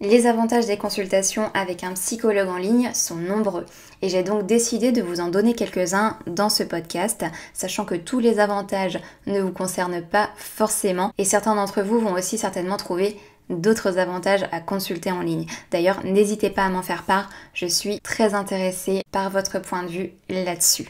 Les 0.00 0.28
avantages 0.28 0.66
des 0.66 0.76
consultations 0.76 1.50
avec 1.54 1.82
un 1.82 1.94
psychologue 1.94 2.48
en 2.48 2.56
ligne 2.56 2.92
sont 2.94 3.16
nombreux 3.16 3.66
et 4.00 4.08
j'ai 4.08 4.22
donc 4.22 4.46
décidé 4.46 4.92
de 4.92 5.02
vous 5.02 5.18
en 5.18 5.26
donner 5.26 5.54
quelques-uns 5.54 6.16
dans 6.28 6.48
ce 6.48 6.62
podcast, 6.62 7.24
sachant 7.52 7.84
que 7.84 7.96
tous 7.96 8.20
les 8.20 8.38
avantages 8.38 9.00
ne 9.26 9.40
vous 9.40 9.50
concernent 9.50 10.02
pas 10.02 10.30
forcément 10.36 11.12
et 11.18 11.24
certains 11.24 11.56
d'entre 11.56 11.82
vous 11.82 11.98
vont 11.98 12.12
aussi 12.12 12.38
certainement 12.38 12.76
trouver 12.76 13.18
d'autres 13.50 13.98
avantages 13.98 14.46
à 14.52 14.60
consulter 14.60 15.10
en 15.10 15.20
ligne. 15.20 15.46
D'ailleurs, 15.72 16.04
n'hésitez 16.04 16.50
pas 16.50 16.66
à 16.66 16.68
m'en 16.68 16.82
faire 16.82 17.02
part, 17.02 17.28
je 17.52 17.66
suis 17.66 17.98
très 18.00 18.34
intéressée 18.34 19.02
par 19.10 19.30
votre 19.30 19.58
point 19.58 19.82
de 19.82 19.88
vue 19.88 20.10
là-dessus. 20.28 20.86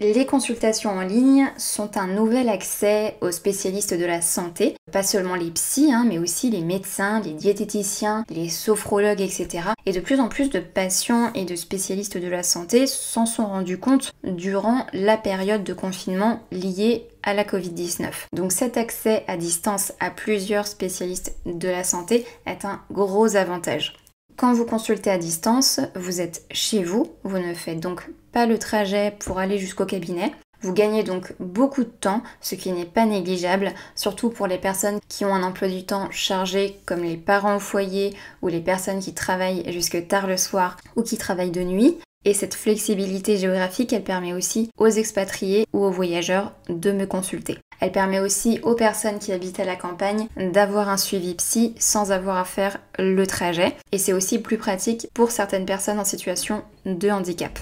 Les 0.00 0.26
consultations 0.26 0.90
en 0.90 1.02
ligne 1.02 1.52
sont 1.56 1.96
un 1.96 2.08
nouvel 2.08 2.48
accès 2.48 3.16
aux 3.20 3.30
spécialistes 3.30 3.94
de 3.94 4.04
la 4.04 4.20
santé, 4.20 4.74
pas 4.90 5.02
seulement 5.02 5.36
les 5.36 5.50
psys, 5.50 5.92
hein, 5.92 6.04
mais 6.08 6.18
aussi 6.18 6.50
les 6.50 6.62
médecins, 6.62 7.20
les 7.20 7.34
diététiciens, 7.34 8.24
les 8.28 8.48
sophrologues, 8.48 9.20
etc. 9.20 9.68
Et 9.86 9.92
de 9.92 10.00
plus 10.00 10.18
en 10.18 10.28
plus 10.28 10.50
de 10.50 10.58
patients 10.58 11.30
et 11.34 11.44
de 11.44 11.54
spécialistes 11.54 12.18
de 12.18 12.26
la 12.26 12.42
santé 12.42 12.86
s'en 12.86 13.26
sont 13.26 13.46
rendus 13.46 13.78
compte 13.78 14.12
durant 14.24 14.86
la 14.92 15.16
période 15.16 15.62
de 15.62 15.74
confinement 15.74 16.40
liée 16.50 17.06
à 17.22 17.34
la 17.34 17.44
Covid-19. 17.44 18.10
Donc 18.32 18.50
cet 18.50 18.76
accès 18.76 19.22
à 19.28 19.36
distance 19.36 19.92
à 20.00 20.10
plusieurs 20.10 20.66
spécialistes 20.66 21.36
de 21.46 21.68
la 21.68 21.84
santé 21.84 22.26
est 22.46 22.64
un 22.64 22.80
gros 22.90 23.36
avantage. 23.36 23.94
Quand 24.42 24.54
vous 24.54 24.64
consultez 24.64 25.08
à 25.08 25.18
distance, 25.18 25.78
vous 25.94 26.20
êtes 26.20 26.44
chez 26.50 26.82
vous, 26.82 27.12
vous 27.22 27.38
ne 27.38 27.54
faites 27.54 27.78
donc 27.78 28.10
pas 28.32 28.44
le 28.44 28.58
trajet 28.58 29.14
pour 29.20 29.38
aller 29.38 29.56
jusqu'au 29.56 29.86
cabinet. 29.86 30.32
Vous 30.62 30.72
gagnez 30.72 31.04
donc 31.04 31.32
beaucoup 31.38 31.84
de 31.84 31.88
temps, 31.88 32.24
ce 32.40 32.56
qui 32.56 32.72
n'est 32.72 32.84
pas 32.84 33.06
négligeable, 33.06 33.70
surtout 33.94 34.30
pour 34.30 34.48
les 34.48 34.58
personnes 34.58 34.98
qui 35.06 35.24
ont 35.24 35.32
un 35.32 35.44
emploi 35.44 35.68
du 35.68 35.84
temps 35.84 36.10
chargé, 36.10 36.80
comme 36.86 37.04
les 37.04 37.16
parents 37.16 37.54
au 37.54 37.60
foyer 37.60 38.16
ou 38.42 38.48
les 38.48 38.60
personnes 38.60 38.98
qui 38.98 39.14
travaillent 39.14 39.72
jusque 39.72 40.08
tard 40.08 40.26
le 40.26 40.36
soir 40.36 40.76
ou 40.96 41.04
qui 41.04 41.18
travaillent 41.18 41.52
de 41.52 41.62
nuit. 41.62 41.98
Et 42.24 42.34
cette 42.34 42.54
flexibilité 42.54 43.36
géographique, 43.36 43.92
elle 43.92 44.02
permet 44.02 44.32
aussi 44.32 44.70
aux 44.76 44.88
expatriés 44.88 45.68
ou 45.72 45.84
aux 45.84 45.92
voyageurs 45.92 46.52
de 46.68 46.90
me 46.90 47.06
consulter. 47.06 47.58
Elle 47.82 47.90
permet 47.90 48.20
aussi 48.20 48.60
aux 48.62 48.76
personnes 48.76 49.18
qui 49.18 49.32
habitent 49.32 49.58
à 49.58 49.64
la 49.64 49.74
campagne 49.74 50.28
d'avoir 50.36 50.88
un 50.88 50.96
suivi 50.96 51.34
psy 51.34 51.74
sans 51.80 52.12
avoir 52.12 52.36
à 52.36 52.44
faire 52.44 52.78
le 52.96 53.26
trajet. 53.26 53.74
Et 53.90 53.98
c'est 53.98 54.12
aussi 54.12 54.38
plus 54.38 54.56
pratique 54.56 55.08
pour 55.14 55.32
certaines 55.32 55.66
personnes 55.66 55.98
en 55.98 56.04
situation 56.04 56.62
de 56.86 57.10
handicap. 57.10 57.58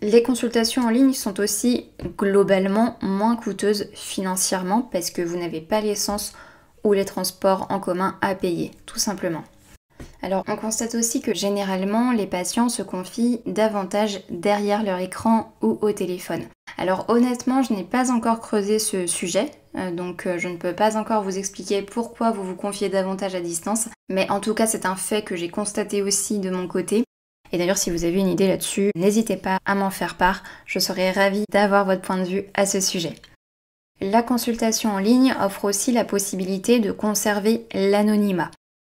Les 0.00 0.22
consultations 0.22 0.80
en 0.80 0.88
ligne 0.88 1.12
sont 1.12 1.40
aussi 1.40 1.90
globalement 2.16 2.96
moins 3.02 3.36
coûteuses 3.36 3.90
financièrement 3.92 4.80
parce 4.80 5.10
que 5.10 5.20
vous 5.20 5.36
n'avez 5.36 5.60
pas 5.60 5.82
l'essence 5.82 6.32
ou 6.82 6.94
les 6.94 7.04
transports 7.04 7.66
en 7.68 7.80
commun 7.80 8.16
à 8.22 8.34
payer, 8.34 8.70
tout 8.86 8.98
simplement. 8.98 9.44
Alors 10.22 10.42
on 10.48 10.56
constate 10.56 10.94
aussi 10.94 11.20
que 11.20 11.34
généralement 11.34 12.12
les 12.12 12.26
patients 12.26 12.70
se 12.70 12.82
confient 12.82 13.42
davantage 13.44 14.22
derrière 14.30 14.82
leur 14.82 15.00
écran 15.00 15.52
ou 15.60 15.78
au 15.82 15.92
téléphone. 15.92 16.44
Alors 16.78 17.06
honnêtement 17.08 17.62
je 17.62 17.74
n'ai 17.74 17.82
pas 17.82 18.12
encore 18.12 18.38
creusé 18.38 18.78
ce 18.78 19.08
sujet, 19.08 19.50
euh, 19.74 19.90
donc 19.90 20.26
euh, 20.26 20.38
je 20.38 20.46
ne 20.46 20.56
peux 20.56 20.72
pas 20.72 20.96
encore 20.96 21.24
vous 21.24 21.36
expliquer 21.36 21.82
pourquoi 21.82 22.30
vous 22.30 22.44
vous 22.44 22.54
confiez 22.54 22.88
davantage 22.88 23.34
à 23.34 23.40
distance, 23.40 23.88
mais 24.08 24.30
en 24.30 24.38
tout 24.38 24.54
cas 24.54 24.68
c'est 24.68 24.86
un 24.86 24.94
fait 24.94 25.22
que 25.22 25.34
j'ai 25.34 25.48
constaté 25.48 26.02
aussi 26.02 26.38
de 26.38 26.50
mon 26.50 26.68
côté. 26.68 27.02
Et 27.50 27.58
d'ailleurs 27.58 27.78
si 27.78 27.90
vous 27.90 28.04
avez 28.04 28.20
une 28.20 28.28
idée 28.28 28.46
là-dessus, 28.46 28.92
n'hésitez 28.94 29.36
pas 29.36 29.58
à 29.64 29.74
m'en 29.74 29.90
faire 29.90 30.16
part, 30.16 30.44
je 30.66 30.78
serais 30.78 31.10
ravie 31.10 31.44
d'avoir 31.50 31.84
votre 31.84 32.02
point 32.02 32.18
de 32.18 32.28
vue 32.28 32.44
à 32.54 32.64
ce 32.64 32.80
sujet. 32.80 33.16
La 34.00 34.22
consultation 34.22 34.92
en 34.92 34.98
ligne 34.98 35.34
offre 35.40 35.64
aussi 35.64 35.90
la 35.90 36.04
possibilité 36.04 36.78
de 36.78 36.92
conserver 36.92 37.66
l'anonymat. 37.74 38.52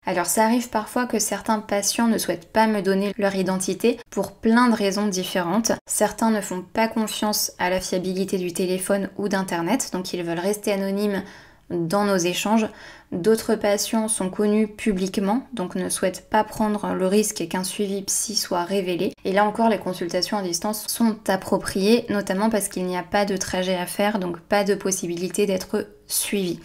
Alors 0.06 0.26
ça 0.26 0.46
arrive 0.46 0.70
parfois 0.70 1.06
que 1.06 1.20
certains 1.20 1.60
patients 1.60 2.08
ne 2.08 2.18
souhaitent 2.18 2.52
pas 2.52 2.66
me 2.66 2.82
donner 2.82 3.14
leur 3.18 3.36
identité 3.36 4.00
pour 4.10 4.32
plein 4.32 4.68
de 4.68 4.76
raisons 4.76 5.08
différentes. 5.08 5.72
Certains 5.86 6.32
ne 6.32 6.42
font 6.42 6.64
pas 6.64 6.88
confiance 6.88 7.52
à 7.60 7.70
la 7.70 7.80
fiabilité 7.80 8.38
du 8.38 8.52
téléphone 8.52 9.10
ou 9.18 9.30
d'Internet, 9.30 9.92
donc 9.94 10.12
ils 10.14 10.24
veulent 10.24 10.40
rester 10.40 10.72
anonymes 10.72 11.24
dans 11.70 12.04
nos 12.04 12.18
échanges. 12.18 12.68
D'autres 13.12 13.56
patients 13.56 14.08
sont 14.08 14.30
connus 14.30 14.68
publiquement, 14.68 15.44
donc 15.54 15.76
ne 15.76 15.90
souhaitent 15.90 16.30
pas 16.30 16.44
prendre 16.44 16.94
le 16.94 17.08
risque 17.08 17.48
qu'un 17.48 17.64
suivi 17.64 18.02
psy 18.02 18.36
soit 18.36 18.64
révélé. 18.64 19.14
Et 19.24 19.34
là 19.34 19.46
encore, 19.46 19.70
les 19.70 19.78
consultations 19.78 20.38
à 20.38 20.42
distance 20.42 20.86
sont 20.88 21.18
appropriées, 21.28 22.06
notamment 22.10 22.50
parce 22.50 22.70
qu'il 22.70 22.86
n'y 22.86 22.98
a 22.98 23.04
pas 23.04 23.26
de 23.26 23.38
trajet 23.38 23.76
à 23.76 23.86
faire, 23.86 24.18
donc 24.18 24.40
pas 24.40 24.64
de 24.64 24.76
possibilité 24.76 25.46
d'être 25.46 25.88
suivi. 26.08 26.60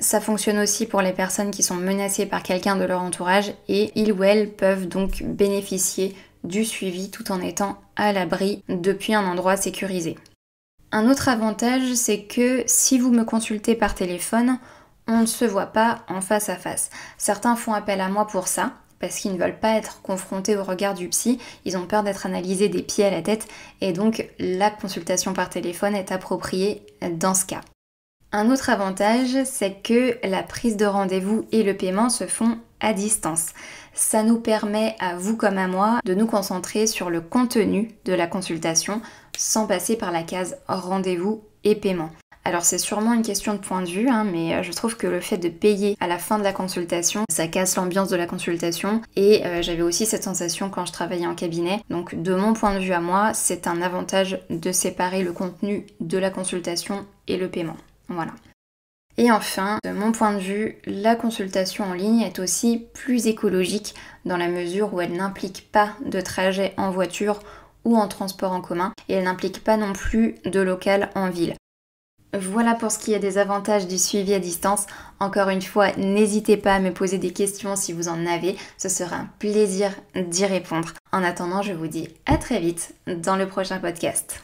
Ça 0.00 0.20
fonctionne 0.20 0.58
aussi 0.58 0.86
pour 0.86 1.02
les 1.02 1.12
personnes 1.12 1.50
qui 1.50 1.62
sont 1.62 1.76
menacées 1.76 2.24
par 2.24 2.42
quelqu'un 2.42 2.76
de 2.76 2.84
leur 2.84 3.02
entourage 3.02 3.52
et 3.68 3.92
ils 3.94 4.12
ou 4.12 4.24
elles 4.24 4.50
peuvent 4.50 4.88
donc 4.88 5.22
bénéficier 5.22 6.16
du 6.42 6.64
suivi 6.64 7.10
tout 7.10 7.30
en 7.30 7.40
étant 7.42 7.78
à 7.96 8.12
l'abri 8.12 8.62
depuis 8.68 9.14
un 9.14 9.26
endroit 9.26 9.58
sécurisé. 9.58 10.16
Un 10.90 11.08
autre 11.08 11.28
avantage, 11.28 11.92
c'est 11.94 12.22
que 12.22 12.64
si 12.66 12.98
vous 12.98 13.12
me 13.12 13.24
consultez 13.24 13.74
par 13.74 13.94
téléphone, 13.94 14.58
on 15.06 15.20
ne 15.20 15.26
se 15.26 15.44
voit 15.44 15.66
pas 15.66 16.00
en 16.08 16.22
face 16.22 16.48
à 16.48 16.56
face. 16.56 16.90
Certains 17.18 17.54
font 17.54 17.74
appel 17.74 18.00
à 18.00 18.08
moi 18.08 18.26
pour 18.26 18.48
ça, 18.48 18.72
parce 19.00 19.16
qu'ils 19.18 19.34
ne 19.34 19.38
veulent 19.38 19.60
pas 19.60 19.76
être 19.76 20.02
confrontés 20.02 20.56
au 20.56 20.64
regard 20.64 20.94
du 20.94 21.08
psy, 21.08 21.38
ils 21.64 21.76
ont 21.76 21.86
peur 21.86 22.02
d'être 22.02 22.26
analysés 22.26 22.68
des 22.68 22.82
pieds 22.82 23.04
à 23.04 23.10
la 23.10 23.22
tête, 23.22 23.46
et 23.80 23.92
donc 23.92 24.28
la 24.38 24.70
consultation 24.70 25.32
par 25.32 25.50
téléphone 25.50 25.94
est 25.94 26.10
appropriée 26.10 26.82
dans 27.12 27.34
ce 27.34 27.44
cas. 27.44 27.60
Un 28.32 28.48
autre 28.48 28.70
avantage, 28.70 29.42
c'est 29.44 29.82
que 29.82 30.16
la 30.22 30.44
prise 30.44 30.76
de 30.76 30.86
rendez-vous 30.86 31.46
et 31.50 31.64
le 31.64 31.76
paiement 31.76 32.08
se 32.08 32.28
font 32.28 32.58
à 32.78 32.92
distance. 32.92 33.46
Ça 33.92 34.22
nous 34.22 34.38
permet 34.38 34.94
à 35.00 35.16
vous 35.16 35.36
comme 35.36 35.58
à 35.58 35.66
moi 35.66 35.98
de 36.04 36.14
nous 36.14 36.28
concentrer 36.28 36.86
sur 36.86 37.10
le 37.10 37.20
contenu 37.20 37.90
de 38.04 38.12
la 38.12 38.28
consultation 38.28 39.02
sans 39.36 39.66
passer 39.66 39.96
par 39.96 40.12
la 40.12 40.22
case 40.22 40.58
rendez-vous 40.68 41.42
et 41.64 41.74
paiement. 41.74 42.10
Alors 42.44 42.64
c'est 42.64 42.78
sûrement 42.78 43.14
une 43.14 43.22
question 43.22 43.52
de 43.52 43.58
point 43.58 43.82
de 43.82 43.90
vue, 43.90 44.08
hein, 44.08 44.24
mais 44.24 44.54
euh, 44.54 44.62
je 44.62 44.72
trouve 44.72 44.96
que 44.96 45.08
le 45.08 45.20
fait 45.20 45.36
de 45.36 45.48
payer 45.48 45.96
à 46.00 46.06
la 46.06 46.16
fin 46.16 46.38
de 46.38 46.44
la 46.44 46.52
consultation, 46.52 47.24
ça 47.28 47.48
casse 47.48 47.76
l'ambiance 47.76 48.08
de 48.08 48.16
la 48.16 48.26
consultation. 48.26 49.02
Et 49.16 49.44
euh, 49.44 49.60
j'avais 49.60 49.82
aussi 49.82 50.06
cette 50.06 50.22
sensation 50.22 50.70
quand 50.70 50.86
je 50.86 50.92
travaillais 50.92 51.26
en 51.26 51.34
cabinet. 51.34 51.82
Donc 51.90 52.14
de 52.14 52.34
mon 52.34 52.54
point 52.54 52.74
de 52.74 52.80
vue 52.80 52.92
à 52.92 53.00
moi, 53.00 53.34
c'est 53.34 53.66
un 53.66 53.82
avantage 53.82 54.38
de 54.48 54.72
séparer 54.72 55.22
le 55.22 55.32
contenu 55.32 55.84
de 55.98 56.16
la 56.16 56.30
consultation 56.30 57.04
et 57.26 57.36
le 57.36 57.50
paiement. 57.50 57.76
Voilà. 58.10 58.32
Et 59.16 59.30
enfin, 59.30 59.78
de 59.84 59.90
mon 59.90 60.12
point 60.12 60.34
de 60.34 60.38
vue, 60.38 60.78
la 60.86 61.14
consultation 61.14 61.84
en 61.84 61.94
ligne 61.94 62.22
est 62.22 62.38
aussi 62.38 62.86
plus 62.94 63.26
écologique 63.26 63.94
dans 64.24 64.36
la 64.36 64.48
mesure 64.48 64.94
où 64.94 65.00
elle 65.00 65.12
n'implique 65.12 65.70
pas 65.72 65.90
de 66.04 66.20
trajet 66.20 66.74
en 66.76 66.90
voiture 66.90 67.40
ou 67.84 67.96
en 67.96 68.08
transport 68.08 68.52
en 68.52 68.60
commun 68.60 68.92
et 69.08 69.14
elle 69.14 69.24
n'implique 69.24 69.64
pas 69.64 69.76
non 69.76 69.92
plus 69.92 70.36
de 70.44 70.60
local 70.60 71.10
en 71.14 71.30
ville. 71.30 71.54
Voilà 72.38 72.74
pour 72.74 72.92
ce 72.92 72.98
qui 72.98 73.12
est 73.12 73.18
des 73.18 73.38
avantages 73.38 73.88
du 73.88 73.98
suivi 73.98 74.32
à 74.34 74.38
distance. 74.38 74.86
Encore 75.18 75.48
une 75.48 75.62
fois, 75.62 75.92
n'hésitez 75.96 76.56
pas 76.56 76.74
à 76.74 76.78
me 76.78 76.92
poser 76.92 77.18
des 77.18 77.32
questions 77.32 77.74
si 77.74 77.92
vous 77.92 78.08
en 78.08 78.24
avez, 78.24 78.56
ce 78.78 78.88
sera 78.88 79.16
un 79.16 79.28
plaisir 79.40 79.90
d'y 80.14 80.46
répondre. 80.46 80.92
En 81.12 81.24
attendant, 81.24 81.62
je 81.62 81.72
vous 81.72 81.88
dis 81.88 82.08
à 82.26 82.36
très 82.36 82.60
vite 82.60 82.94
dans 83.06 83.36
le 83.36 83.48
prochain 83.48 83.80
podcast. 83.80 84.42